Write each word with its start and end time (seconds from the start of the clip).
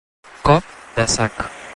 Cop 0.47 0.71
de 0.97 1.07
sac. 1.17 1.47